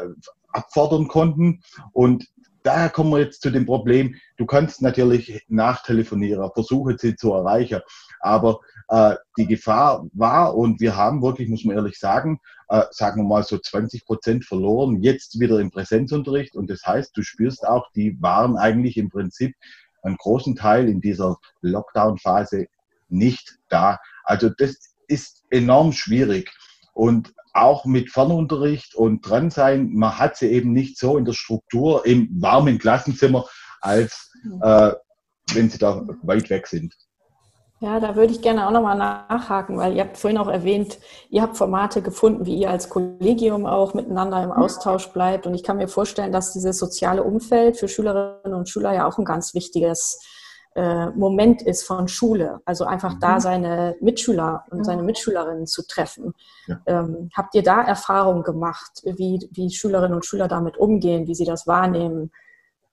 [0.52, 1.62] abfordern konnten.
[1.92, 2.26] Und
[2.62, 7.80] daher kommen wir jetzt zu dem Problem, du kannst natürlich nachtelefonieren, versuchen sie zu erreichen,
[8.20, 13.22] aber äh, die Gefahr war und wir haben wirklich, muss man ehrlich sagen, äh, sagen
[13.22, 16.54] wir mal so 20 Prozent verloren, jetzt wieder im Präsenzunterricht.
[16.54, 19.54] Und das heißt, du spürst auch, die waren eigentlich im Prinzip
[20.02, 22.66] einen großen Teil in dieser Lockdown-Phase
[23.08, 23.98] nicht da.
[24.24, 24.76] Also das
[25.08, 26.50] ist enorm schwierig.
[26.94, 31.34] Und auch mit Fernunterricht und dran sein, man hat sie eben nicht so in der
[31.34, 33.46] Struktur im warmen Klassenzimmer,
[33.80, 34.92] als äh,
[35.52, 36.96] wenn sie da weit weg sind.
[37.82, 41.42] Ja, da würde ich gerne auch nochmal nachhaken, weil ihr habt vorhin auch erwähnt, ihr
[41.42, 45.48] habt Formate gefunden, wie ihr als Kollegium auch miteinander im Austausch bleibt.
[45.48, 49.18] Und ich kann mir vorstellen, dass dieses soziale Umfeld für Schülerinnen und Schüler ja auch
[49.18, 50.20] ein ganz wichtiges
[50.76, 52.60] äh, Moment ist von Schule.
[52.66, 53.40] Also einfach da mhm.
[53.40, 56.34] seine Mitschüler und seine Mitschülerinnen zu treffen.
[56.68, 56.80] Ja.
[56.86, 61.46] Ähm, habt ihr da Erfahrungen gemacht, wie, wie Schülerinnen und Schüler damit umgehen, wie sie
[61.46, 62.30] das wahrnehmen?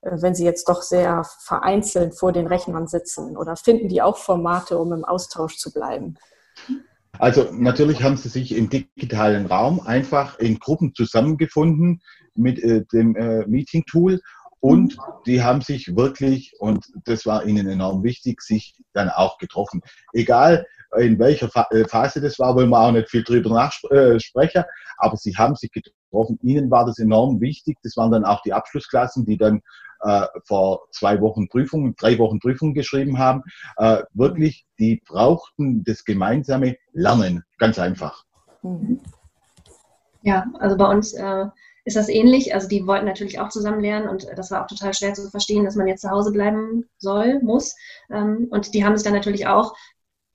[0.02, 3.38] Äh, wenn sie jetzt doch sehr vereinzelt vor den Rechnern sitzen?
[3.38, 6.18] Oder finden die auch Formate, um im Austausch zu bleiben?
[7.18, 12.02] Also natürlich haben sie sich im digitalen Raum einfach in Gruppen zusammengefunden
[12.36, 14.22] mit äh, dem äh, Meeting-Tool
[14.62, 19.82] und die haben sich wirklich, und das war ihnen enorm wichtig, sich dann auch getroffen.
[20.14, 20.66] Egal
[20.98, 24.64] in welcher äh, Phase das war, wollen wir auch nicht viel drüber nachsprechen,
[24.98, 26.40] aber sie haben sich getroffen.
[26.42, 27.78] Ihnen war das enorm wichtig.
[27.84, 29.62] Das waren dann auch die Abschlussklassen, die dann
[30.02, 33.44] äh, vor zwei Wochen Prüfungen, drei Wochen Prüfungen geschrieben haben.
[33.78, 38.24] Äh, wirklich, die brauchten das gemeinsame Lernen, ganz einfach.
[40.22, 41.46] Ja, also bei uns äh,
[41.86, 42.54] ist das ähnlich.
[42.54, 45.66] Also die wollten natürlich auch zusammen lernen und das war auch total schwer zu verstehen,
[45.66, 47.76] dass man jetzt zu Hause bleiben soll, muss.
[48.10, 49.76] Ähm, und die haben sich dann natürlich auch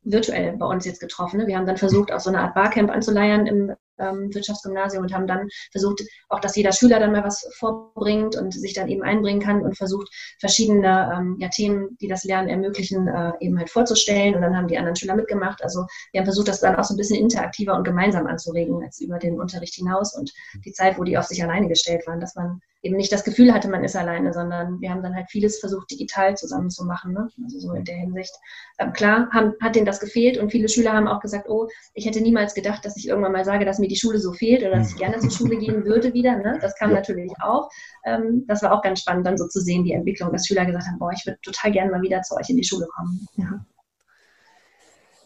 [0.05, 1.41] virtuell bei uns jetzt getroffen.
[1.41, 1.47] Ne?
[1.47, 5.27] Wir haben dann versucht, auch so eine Art Barcamp anzuleiern im ähm, Wirtschaftsgymnasium und haben
[5.27, 9.41] dann versucht, auch dass jeder Schüler dann mal was vorbringt und sich dann eben einbringen
[9.41, 10.09] kann und versucht,
[10.41, 14.35] verschiedene ähm, ja, Themen, die das Lernen ermöglichen, äh, eben halt vorzustellen.
[14.35, 15.63] Und dann haben die anderen Schüler mitgemacht.
[15.63, 19.01] Also wir haben versucht, das dann auch so ein bisschen interaktiver und gemeinsam anzuregen als
[19.01, 20.33] über den Unterricht hinaus und
[20.65, 23.53] die Zeit, wo die auf sich alleine gestellt waren, dass man eben nicht das Gefühl
[23.53, 27.15] hatte, man ist alleine, sondern wir haben dann halt vieles versucht, digital zusammen zu machen.
[27.15, 27.29] Ne?
[27.43, 28.33] Also so in der Hinsicht.
[28.79, 32.05] Ähm, klar haben, hat denen das gefehlt und viele Schüler haben auch gesagt, oh, ich
[32.05, 34.77] hätte niemals gedacht, dass ich irgendwann mal sage, dass mir die Schule so fehlt oder
[34.77, 36.37] dass ich gerne zur Schule gehen würde wieder.
[36.37, 36.59] Ne?
[36.61, 37.71] Das kam natürlich auch.
[38.05, 40.87] Ähm, das war auch ganz spannend, dann so zu sehen, die Entwicklung, dass Schüler gesagt
[40.87, 43.27] haben, boah, ich würde total gerne mal wieder zu euch in die Schule kommen.
[43.37, 43.65] Ja.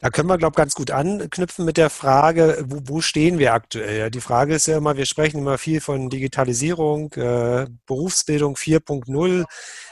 [0.00, 3.52] Da können wir, glaube ich, ganz gut anknüpfen mit der Frage, wo, wo, stehen wir
[3.52, 4.12] aktuell?
[4.12, 9.44] Die Frage ist ja immer, wir sprechen immer viel von Digitalisierung, äh, Berufsbildung 4.0.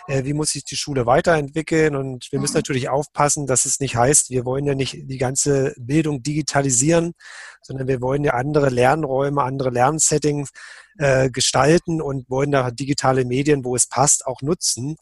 [0.07, 1.97] Äh, wie muss sich die Schule weiterentwickeln?
[1.97, 2.59] Und wir müssen mhm.
[2.59, 7.15] natürlich aufpassen, dass es nicht heißt, wir wollen ja nicht die ganze Bildung digitalisieren,
[7.63, 10.51] sondern wir wollen ja andere Lernräume, andere Lernsettings
[10.99, 14.97] äh, gestalten und wollen da digitale Medien, wo es passt, auch nutzen.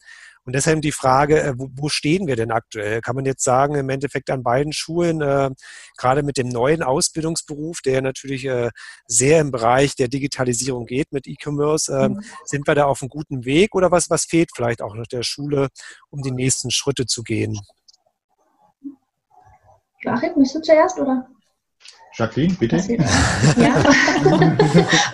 [0.45, 3.01] Und deshalb die Frage, äh, wo, wo stehen wir denn aktuell?
[3.01, 5.49] Kann man jetzt sagen, im Endeffekt an beiden Schulen, äh,
[5.97, 8.69] gerade mit dem neuen Ausbildungsberuf, der natürlich äh,
[9.07, 12.21] sehr im Bereich der Digitalisierung geht mit E-Commerce, äh, mhm.
[12.45, 15.23] sind wir da auf einem guten Weg oder was, was fehlt vielleicht auch noch der
[15.23, 15.69] Schule,
[16.09, 17.59] um die nächsten Schritte zu gehen?
[20.01, 21.27] Joachim, bist du zuerst oder?
[22.17, 22.77] Jacqueline, bitte.
[23.57, 23.83] Ja.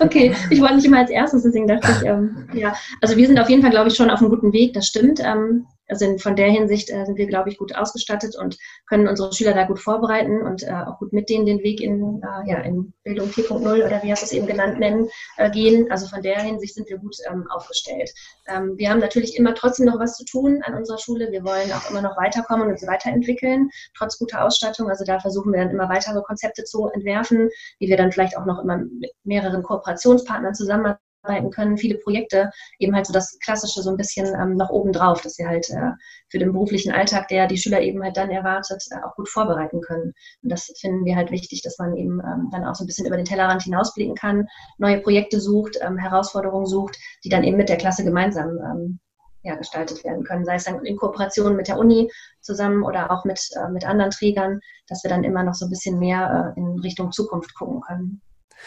[0.00, 2.74] okay, ich wollte nicht immer als erstes, deswegen dachte ich, ähm, ja.
[3.00, 5.20] Also wir sind auf jeden Fall, glaube ich, schon auf einem guten Weg, das stimmt.
[5.20, 8.56] Ähm, also von der Hinsicht äh, sind wir, glaube ich, gut ausgestattet und
[8.88, 12.22] können unsere Schüler da gut vorbereiten und äh, auch gut mit denen den Weg in,
[12.22, 15.90] äh, ja, in Bildung 4.0 oder wie hast du es eben genannt nennen, äh, gehen.
[15.90, 18.10] Also von der Hinsicht sind wir gut ähm, aufgestellt.
[18.48, 21.30] Ähm, wir haben natürlich immer trotzdem noch was zu tun an unserer Schule.
[21.30, 24.88] Wir wollen auch immer noch weiterkommen und uns weiterentwickeln, trotz guter Ausstattung.
[24.88, 28.46] Also da versuchen wir dann immer weitere Konzepte zu entwerfen, wie wir dann vielleicht auch
[28.46, 33.82] noch immer mit mehreren Kooperationspartnern zusammenarbeiten arbeiten können, viele Projekte, eben halt so das Klassische
[33.82, 35.92] so ein bisschen ähm, noch oben drauf, dass wir halt äh,
[36.28, 39.80] für den beruflichen Alltag, der die Schüler eben halt dann erwartet, äh, auch gut vorbereiten
[39.80, 40.12] können.
[40.42, 43.06] Und das finden wir halt wichtig, dass man eben ähm, dann auch so ein bisschen
[43.06, 44.46] über den Tellerrand hinausblicken kann,
[44.78, 49.00] neue Projekte sucht, ähm, Herausforderungen sucht, die dann eben mit der Klasse gemeinsam ähm,
[49.44, 52.08] ja, gestaltet werden können, sei es dann in Kooperation mit der Uni
[52.40, 55.70] zusammen oder auch mit, äh, mit anderen Trägern, dass wir dann immer noch so ein
[55.70, 58.22] bisschen mehr äh, in Richtung Zukunft gucken können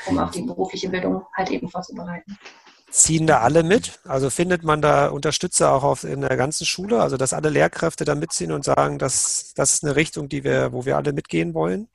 [0.07, 2.37] um auf die berufliche Bildung halt eben vorzubereiten.
[2.91, 3.99] Ziehen da alle mit?
[4.05, 7.01] Also findet man da Unterstützer auch auf, in der ganzen Schule?
[7.01, 10.71] Also dass alle Lehrkräfte da mitziehen und sagen, das, das ist eine Richtung, die wir,
[10.71, 11.89] wo wir alle mitgehen wollen?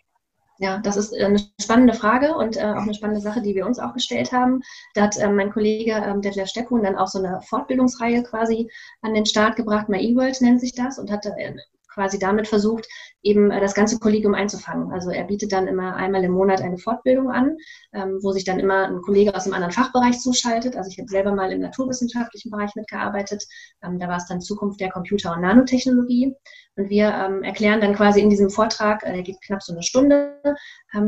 [0.58, 3.78] Ja, das ist eine spannende Frage und äh, auch eine spannende Sache, die wir uns
[3.78, 4.60] auch gestellt haben.
[4.92, 9.14] Da hat äh, mein Kollege ähm, Detlef Steppun dann auch so eine Fortbildungsreihe quasi an
[9.14, 9.88] den Start gebracht.
[9.88, 11.54] My eWorld nennt sich das und hat äh,
[11.92, 12.86] quasi damit versucht,
[13.22, 14.92] eben äh, das ganze Kollegium einzufangen.
[14.92, 17.56] Also er bietet dann immer einmal im Monat eine Fortbildung an,
[17.92, 20.76] ähm, wo sich dann immer ein Kollege aus einem anderen Fachbereich zuschaltet.
[20.76, 23.44] Also ich habe selber mal im naturwissenschaftlichen Bereich mitgearbeitet.
[23.82, 26.34] Ähm, da war es dann Zukunft der Computer- und Nanotechnologie.
[26.76, 29.82] Und wir ähm, erklären dann quasi in diesem Vortrag, äh, der geht knapp so eine
[29.82, 30.40] Stunde,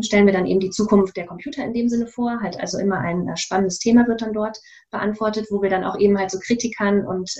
[0.01, 2.41] stellen wir dann eben die Zukunft der Computer in dem Sinne vor.
[2.41, 4.59] Halt also immer ein äh, spannendes Thema wird dann dort
[4.91, 7.31] beantwortet, wo wir dann auch eben halt so Kritikern und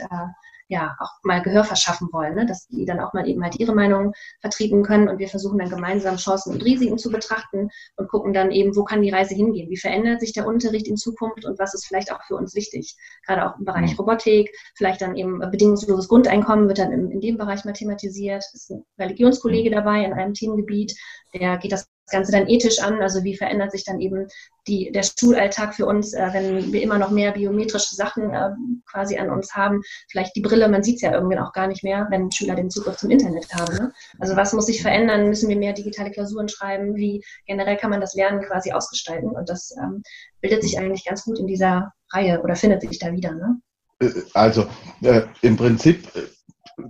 [0.69, 2.47] ja auch mal Gehör verschaffen wollen, ne?
[2.47, 5.09] dass die dann auch mal eben halt ihre Meinung vertreten können.
[5.09, 8.85] Und wir versuchen dann gemeinsam Chancen und Risiken zu betrachten und gucken dann eben, wo
[8.85, 12.13] kann die Reise hingehen, wie verändert sich der Unterricht in Zukunft und was ist vielleicht
[12.13, 12.97] auch für uns wichtig,
[13.27, 13.99] gerade auch im Bereich.
[13.99, 18.71] Robotik, vielleicht dann eben bedingungsloses Grundeinkommen wird dann in, in dem Bereich mal thematisiert, ist
[18.71, 20.95] ein Religionskollege dabei in einem Themengebiet,
[21.35, 23.03] der geht das Ganze dann ethisch an?
[23.03, 24.29] Also wie verändert sich dann eben
[24.69, 28.51] die, der Schulalltag für uns, äh, wenn wir immer noch mehr biometrische Sachen äh,
[28.89, 29.83] quasi an uns haben?
[30.11, 32.71] Vielleicht die Brille, man sieht es ja irgendwann auch gar nicht mehr, wenn Schüler den
[32.71, 33.75] Zugriff zum Internet haben.
[33.75, 33.93] Ne?
[34.21, 35.29] Also was muss sich verändern?
[35.29, 36.95] Müssen wir mehr digitale Klausuren schreiben?
[36.95, 39.31] Wie generell kann man das Lernen quasi ausgestalten?
[39.31, 40.03] Und das ähm,
[40.41, 43.33] bildet sich eigentlich ganz gut in dieser Reihe oder findet sich da wieder.
[43.33, 43.61] Ne?
[44.01, 44.67] Äh, also
[45.03, 46.85] äh, im Prinzip äh,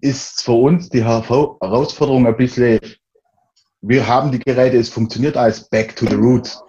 [0.00, 2.78] ist für uns die Herausforderung ein bisschen
[3.86, 6.62] wir haben die Geräte, es funktioniert als Back to the Roots.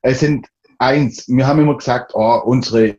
[0.00, 0.46] Es sind
[0.78, 2.96] eins, wir haben immer gesagt, oh, unsere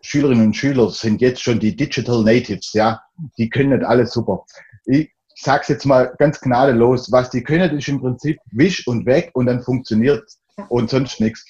[0.00, 3.00] Schülerinnen und Schüler sind jetzt schon die Digital Natives, ja,
[3.36, 4.44] die können nicht alles super.
[4.84, 9.30] Ich sag's jetzt mal ganz gnadenlos, was die können, ist im Prinzip wisch und weg
[9.34, 10.24] und dann funktioniert
[10.68, 11.44] und sonst nichts.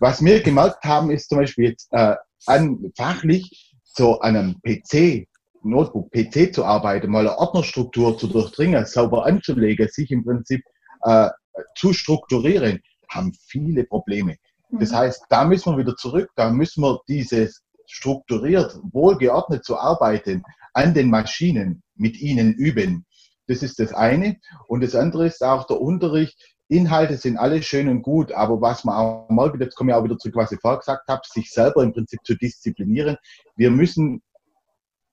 [0.00, 2.16] Was wir gemerkt haben, ist zum Beispiel jetzt äh,
[2.46, 5.28] an, fachlich so an einem PC,
[5.62, 10.62] Notebook, PC zu arbeiten, mal eine Ordnerstruktur zu durchdringen, sauber anzulegen, sich im Prinzip
[11.02, 11.30] äh,
[11.76, 14.36] zu strukturieren, haben viele Probleme.
[14.70, 14.96] Das mhm.
[14.96, 20.42] heißt, da müssen wir wieder zurück, da müssen wir dieses strukturiert, wohlgeordnet zu arbeiten
[20.74, 23.04] an den Maschinen mit ihnen üben.
[23.48, 24.36] Das ist das eine.
[24.68, 26.38] Und das andere ist auch der Unterricht.
[26.68, 30.04] Inhalte sind alle schön und gut, aber was man auch mal, jetzt komme ich auch
[30.04, 33.16] wieder zurück, was ich vorher gesagt habe, sich selber im Prinzip zu disziplinieren.
[33.56, 34.22] Wir müssen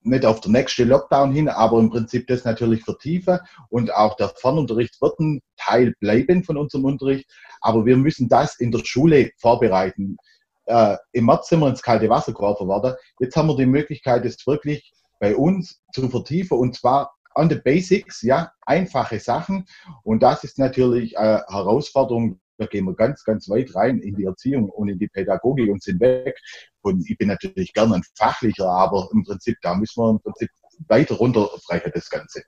[0.08, 3.40] nicht auf der nächste Lockdown hin, aber im Prinzip das natürlich vertiefen
[3.70, 7.30] und auch der Fernunterricht wird ein Teil bleiben von unserem Unterricht,
[7.62, 10.18] aber wir müssen das in der Schule vorbereiten.
[10.66, 12.96] Äh, Im März sind wir ins kalte Wasser geworfen worden.
[13.20, 17.56] Jetzt haben wir die Möglichkeit, es wirklich bei uns zu vertiefen und zwar an the
[17.56, 19.66] basics, ja, einfache Sachen.
[20.04, 24.26] Und das ist natürlich eine Herausforderung, da gehen wir ganz, ganz weit rein in die
[24.26, 26.40] Erziehung und in die Pädagogik und sind weg.
[26.82, 30.50] Und ich bin natürlich gerne ein Fachlicher, aber im Prinzip, da müssen wir im Prinzip
[30.88, 32.44] weiter runterbrechen, das Ganze.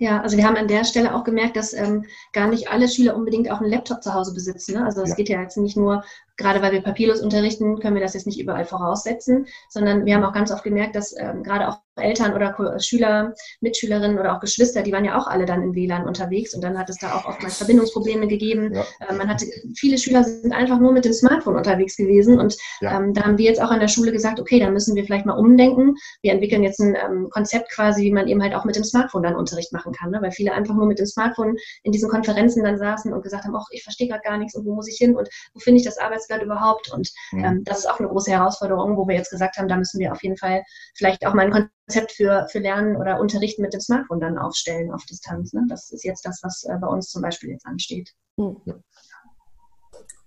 [0.00, 3.16] Ja, also wir haben an der Stelle auch gemerkt, dass ähm, gar nicht alle Schüler
[3.16, 4.74] unbedingt auch einen Laptop zu Hause besitzen.
[4.74, 4.84] Ne?
[4.84, 5.14] Also es ja.
[5.16, 6.04] geht ja jetzt nicht nur
[6.38, 10.24] gerade weil wir papierlos unterrichten, können wir das jetzt nicht überall voraussetzen, sondern wir haben
[10.24, 14.82] auch ganz oft gemerkt, dass ähm, gerade auch Eltern oder Schüler, Mitschülerinnen oder auch Geschwister,
[14.82, 17.26] die waren ja auch alle dann im WLAN unterwegs und dann hat es da auch
[17.26, 18.72] oftmals Verbindungsprobleme gegeben.
[18.72, 18.84] Ja.
[19.08, 19.46] Äh, man hatte,
[19.76, 22.96] viele Schüler sind einfach nur mit dem Smartphone unterwegs gewesen und ja.
[22.96, 25.26] ähm, da haben wir jetzt auch an der Schule gesagt, okay, da müssen wir vielleicht
[25.26, 25.96] mal umdenken.
[26.22, 29.24] Wir entwickeln jetzt ein ähm, Konzept quasi, wie man eben halt auch mit dem Smartphone
[29.24, 30.22] dann Unterricht machen kann, ne?
[30.22, 33.56] weil viele einfach nur mit dem Smartphone in diesen Konferenzen dann saßen und gesagt haben,
[33.56, 35.84] ach, ich verstehe gerade gar nichts und wo muss ich hin und wo finde ich
[35.84, 36.92] das Arbeits Arbeitsblatt überhaupt?
[36.92, 39.98] Und ähm, das ist auch eine große Herausforderung, wo wir jetzt gesagt haben, da müssen
[39.98, 40.62] wir auf jeden Fall
[40.94, 44.92] vielleicht auch mal ein Konzept für, für Lernen oder Unterrichten mit dem Smartphone dann aufstellen
[44.92, 45.52] auf Distanz.
[45.52, 45.66] Ne?
[45.68, 48.10] Das ist jetzt das, was äh, bei uns zum Beispiel jetzt ansteht.
[48.36, 48.56] Mhm.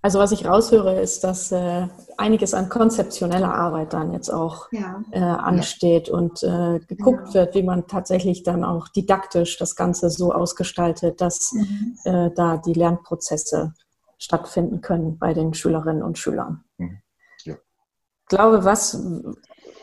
[0.03, 1.87] Also was ich raushöre, ist, dass äh,
[2.17, 5.03] einiges an konzeptioneller Arbeit dann jetzt auch ja.
[5.11, 7.33] äh, ansteht und äh, geguckt ja.
[7.35, 11.97] wird, wie man tatsächlich dann auch didaktisch das Ganze so ausgestaltet, dass mhm.
[12.03, 13.75] Äh, da die Lernprozesse
[14.21, 16.63] stattfinden können bei den Schülerinnen und Schülern.
[16.77, 17.01] Mhm.
[17.43, 17.55] Ja.
[17.55, 19.01] Ich glaube, was,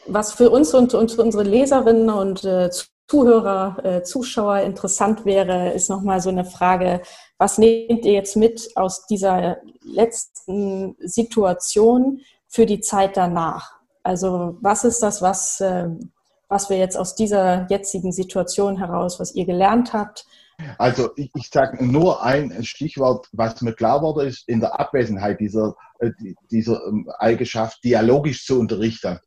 [0.06, 2.70] was für uns und, und unsere Leserinnen und äh,
[3.08, 7.02] Zuhörer, äh, Zuschauer interessant wäre, ist nochmal so eine Frage,
[7.36, 13.72] was nehmt ihr jetzt mit aus dieser letzten Situation für die Zeit danach?
[14.04, 15.88] Also was ist das, was, äh,
[16.48, 20.26] was wir jetzt aus dieser jetzigen Situation heraus, was ihr gelernt habt,
[20.76, 25.40] also ich, ich sage nur ein Stichwort, was mir klar wurde, ist in der Abwesenheit
[25.40, 26.10] dieser, äh,
[26.50, 29.18] dieser ähm, Eigenschaft, dialogisch zu unterrichten.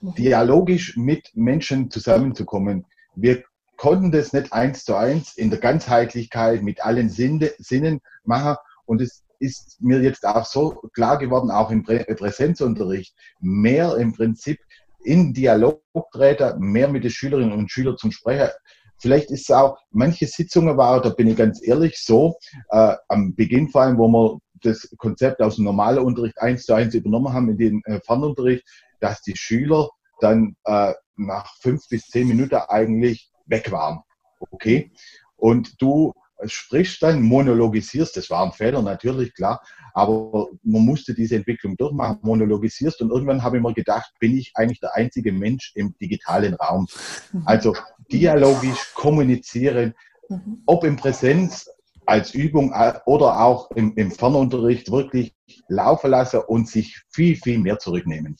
[0.00, 0.14] Mhm.
[0.14, 2.86] Dialogisch mit Menschen zusammenzukommen.
[3.16, 3.42] Wir
[3.76, 8.56] konnten das nicht eins zu eins in der Ganzheitlichkeit mit allen Sinne, Sinnen machen.
[8.86, 14.12] Und es ist mir jetzt auch so klar geworden, auch im Prä Präsenzunterricht, mehr im
[14.12, 14.58] Prinzip
[15.04, 18.50] in Dialog treten, mehr mit den Schülerinnen und Schülern zum Sprechen.
[18.98, 22.36] Vielleicht ist es auch, manche Sitzungen waren, da bin ich ganz ehrlich, so,
[22.70, 26.74] äh, am Beginn vor allem, wo wir das Konzept aus dem normalen Unterricht eins zu
[26.74, 28.64] eins übernommen haben in den äh, Fernunterricht,
[29.00, 29.88] dass die Schüler
[30.20, 34.00] dann äh, nach fünf bis zehn Minuten eigentlich weg waren.
[34.50, 34.90] Okay.
[35.36, 36.12] Und du
[36.44, 39.62] sprichst dann, monologisierst, das war ein Fehler natürlich, klar,
[39.94, 44.52] aber man musste diese Entwicklung durchmachen, monologisierst und irgendwann habe ich mir gedacht, bin ich
[44.54, 46.86] eigentlich der einzige Mensch im digitalen Raum.
[47.32, 47.42] Mhm.
[47.44, 47.74] Also
[48.12, 49.94] dialogisch kommunizieren,
[50.28, 50.62] mhm.
[50.66, 51.68] ob in Präsenz
[52.06, 55.34] als Übung äh, oder auch im, im Fernunterricht wirklich
[55.68, 58.36] laufen lassen und sich viel, viel mehr zurücknehmen.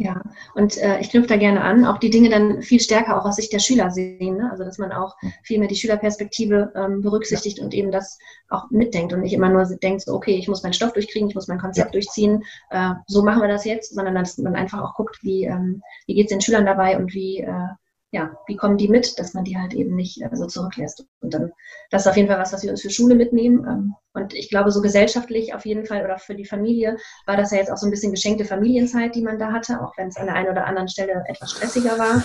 [0.00, 0.06] Mhm.
[0.06, 0.22] Ja,
[0.54, 3.36] und äh, ich knüpfe da gerne an, auch die Dinge dann viel stärker auch aus
[3.36, 4.38] Sicht der Schüler sehen.
[4.38, 4.48] Ne?
[4.50, 5.32] Also dass man auch hm.
[5.42, 7.64] viel mehr die Schülerperspektive ähm, berücksichtigt ja.
[7.64, 10.72] und eben das auch mitdenkt und nicht immer nur denkt, so, okay, ich muss meinen
[10.72, 11.92] Stoff durchkriegen, ich muss mein Konzept ja.
[11.92, 15.82] durchziehen, äh, so machen wir das jetzt, sondern dass man einfach auch guckt, wie, ähm,
[16.06, 17.68] wie geht es den Schülern dabei und wie äh,
[18.12, 21.06] ja, wie kommen die mit, dass man die halt eben nicht äh, so zurücklässt.
[21.20, 21.52] Und dann,
[21.90, 23.64] das ist auf jeden Fall was, was wir uns für Schule mitnehmen.
[23.66, 26.96] Ähm, und ich glaube, so gesellschaftlich auf jeden Fall oder für die Familie
[27.26, 29.96] war das ja jetzt auch so ein bisschen geschenkte Familienzeit, die man da hatte, auch
[29.96, 32.24] wenn es an der einen oder anderen Stelle etwas stressiger war.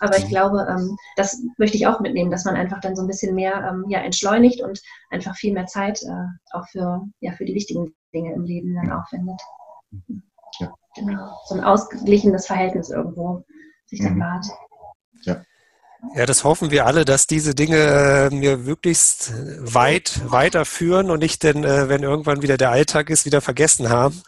[0.00, 3.08] Aber ich glaube, ähm, das möchte ich auch mitnehmen, dass man einfach dann so ein
[3.08, 4.78] bisschen mehr ähm, ja, entschleunigt und
[5.10, 8.92] einfach viel mehr Zeit äh, auch für, ja, für die wichtigen Dinge im Leben dann
[8.92, 9.40] aufwendet.
[10.60, 10.74] Ja.
[10.94, 11.38] Genau.
[11.46, 13.44] So ein ausgeglichenes Verhältnis irgendwo
[13.86, 14.20] sich dann mhm.
[14.20, 14.46] wahrt.
[15.22, 15.42] Ja.
[16.14, 21.42] Ja, das hoffen wir alle, dass diese Dinge äh, mir möglichst weit weiterführen und nicht
[21.42, 24.22] denn, äh, wenn irgendwann wieder der Alltag ist, wieder vergessen haben,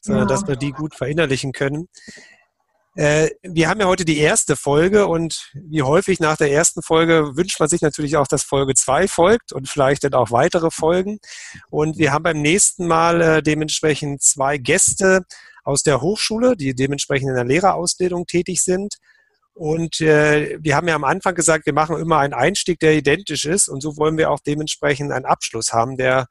[0.00, 0.34] sondern ja.
[0.34, 1.88] dass wir die gut verinnerlichen können.
[2.96, 7.36] Äh, wir haben ja heute die erste Folge und wie häufig nach der ersten Folge
[7.36, 11.20] wünscht man sich natürlich auch, dass Folge zwei folgt und vielleicht dann auch weitere Folgen.
[11.68, 15.24] Und wir haben beim nächsten Mal dementsprechend zwei Gäste
[15.62, 18.96] aus der Hochschule, die dementsprechend in der Lehrerausbildung tätig sind
[19.54, 23.44] und äh, wir haben ja am Anfang gesagt, wir machen immer einen Einstieg, der identisch
[23.44, 23.68] ist.
[23.68, 26.26] Und so wollen wir auch dementsprechend einen Abschluss haben, der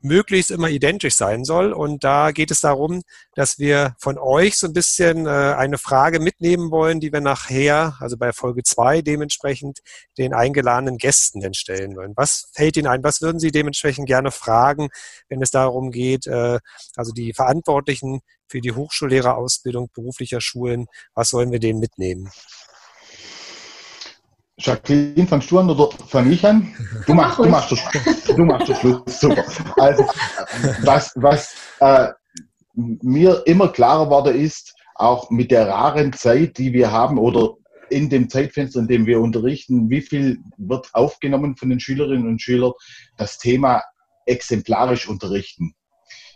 [0.00, 1.72] möglichst immer identisch sein soll.
[1.72, 3.02] Und da geht es darum,
[3.34, 7.96] dass wir von euch so ein bisschen äh, eine Frage mitnehmen wollen, die wir nachher,
[8.00, 9.80] also bei Folge zwei dementsprechend
[10.16, 12.12] den eingeladenen Gästen denn stellen wollen.
[12.16, 13.02] Was fällt Ihnen ein?
[13.02, 14.88] Was würden Sie dementsprechend gerne fragen,
[15.28, 16.58] wenn es darum geht, äh,
[16.96, 22.30] also die Verantwortlichen für die Hochschullehrerausbildung beruflicher Schulen, was sollen wir denen mitnehmen?
[24.58, 26.74] Jacqueline, fangst du an oder fange ich an?
[27.06, 29.20] Du machst, du machst, das, du machst das Schluss.
[29.20, 29.44] Super.
[29.76, 30.04] Also,
[30.82, 32.08] was, was äh,
[32.74, 37.54] mir immer klarer geworden ist, auch mit der raren Zeit, die wir haben oder
[37.90, 42.42] in dem Zeitfenster, in dem wir unterrichten, wie viel wird aufgenommen von den Schülerinnen und
[42.42, 42.72] Schülern,
[43.16, 43.82] das Thema
[44.26, 45.74] exemplarisch unterrichten.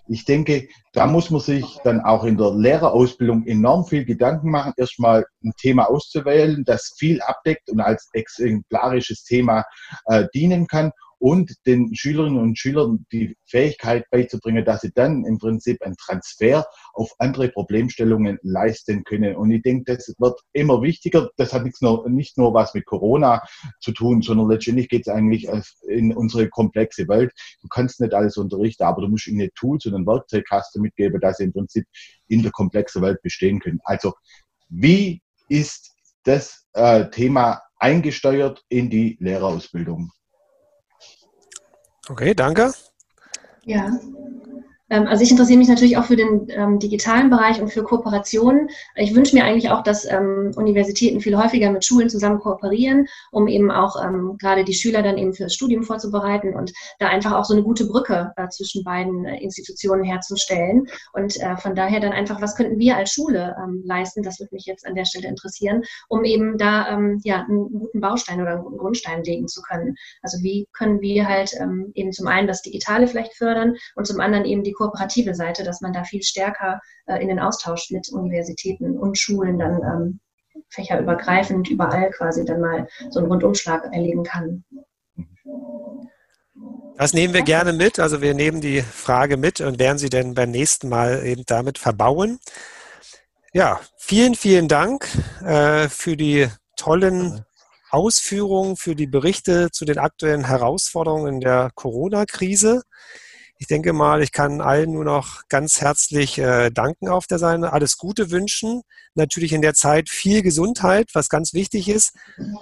[0.09, 4.73] Ich denke, da muss man sich dann auch in der Lehrerausbildung enorm viel Gedanken machen,
[4.77, 9.65] erstmal ein Thema auszuwählen, das viel abdeckt und als exemplarisches Thema
[10.07, 15.39] äh, dienen kann und den Schülerinnen und Schülern die Fähigkeit beizubringen, dass sie dann im
[15.39, 19.37] Prinzip einen Transfer auf andere Problemstellungen leisten können.
[19.37, 21.31] Und ich denke, das wird immer wichtiger.
[21.37, 23.41] Das hat nur, nicht nur was mit Corona
[23.79, 25.49] zu tun, sondern letztendlich geht es eigentlich
[25.87, 27.31] in unsere komplexe Welt.
[27.61, 31.37] Du kannst nicht alles unterrichten, aber du musst ihnen Tools und einen Werkzeugkasten mitgeben, dass
[31.37, 31.87] sie im Prinzip
[32.27, 33.79] in der komplexen Welt bestehen können.
[33.85, 34.13] Also
[34.71, 40.11] wie ist das äh, Thema eingesteuert in die Lehrerausbildung?
[42.11, 42.73] Okay, danke.
[43.65, 43.99] Ja.
[44.93, 48.69] Ähm, also ich interessiere mich natürlich auch für den ähm, digitalen Bereich und für Kooperationen.
[48.95, 53.49] Ich wünsche mir eigentlich auch, dass ähm, Universitäten viel häufiger mit Schulen zusammen kooperieren, um
[53.49, 57.45] eben auch ähm, gerade die Schüler dann eben fürs Studium vorzubereiten und da einfach auch
[57.45, 60.87] so eine gute Brücke äh, zwischen beiden äh, Institutionen herzustellen.
[61.15, 64.23] Und äh, von daher dann einfach, was könnten wir als Schule ähm, leisten?
[64.23, 68.01] Das würde mich jetzt an der Stelle interessieren, um eben da ähm, ja einen guten
[68.01, 69.95] Baustein oder einen guten Grundstein legen zu können.
[70.21, 71.53] Also wie können wir halt
[71.95, 75.81] eben zum einen das Digitale vielleicht fördern und zum anderen eben die kooperative Seite, dass
[75.81, 80.21] man da viel stärker äh, in den Austausch mit Universitäten und Schulen dann ähm,
[80.71, 84.65] fächerübergreifend überall quasi dann mal so einen Rundumschlag erleben kann.
[86.97, 87.99] Das nehmen wir gerne mit.
[87.99, 91.79] Also wir nehmen die Frage mit und werden sie denn beim nächsten Mal eben damit
[91.79, 92.39] verbauen.
[93.53, 95.07] Ja, vielen, vielen Dank
[95.45, 97.45] äh, für die tollen
[97.91, 102.83] Ausführungen, für die Berichte zu den aktuellen Herausforderungen in der Corona-Krise.
[103.63, 107.73] Ich denke mal, ich kann allen nur noch ganz herzlich äh, danken auf der Seite,
[107.73, 108.83] alles Gute wünschen.
[109.15, 112.13] Natürlich in der Zeit viel Gesundheit, was ganz wichtig ist.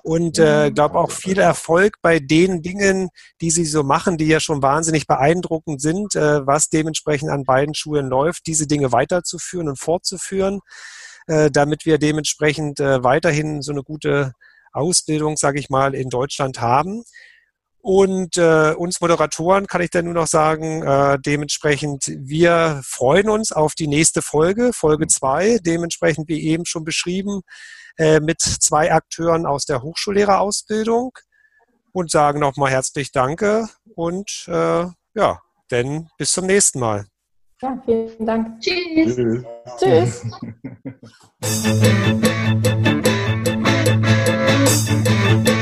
[0.02, 3.08] Und äh, glaube auch viel Erfolg bei den Dingen,
[3.40, 7.74] die Sie so machen, die ja schon wahnsinnig beeindruckend sind, äh, was dementsprechend an beiden
[7.74, 10.60] Schulen läuft, diese Dinge weiterzuführen und fortzuführen,
[11.28, 14.34] äh, damit wir dementsprechend äh, weiterhin so eine gute
[14.74, 17.04] Ausbildung, sage ich mal, in Deutschland haben.
[17.82, 23.52] Und äh, uns Moderatoren kann ich dann nur noch sagen, äh, dementsprechend, wir freuen uns
[23.52, 25.08] auf die nächste Folge, Folge mhm.
[25.08, 27.40] 2, dementsprechend wie eben schon beschrieben,
[27.96, 31.12] äh, mit zwei Akteuren aus der Hochschullehrerausbildung
[31.92, 37.06] und sagen nochmal herzlich Danke und äh, ja, denn bis zum nächsten Mal.
[37.62, 38.60] Ja, vielen Dank.
[38.60, 39.16] Tschüss.
[39.78, 40.22] Tschüss.
[40.22, 40.22] Tschüss.